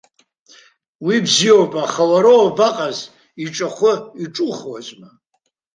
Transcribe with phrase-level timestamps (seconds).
[1.05, 2.97] Уи бзиоуп, аха уара уабаҟаз,
[3.43, 3.93] иҿахәы
[4.23, 5.09] иҿухуазма?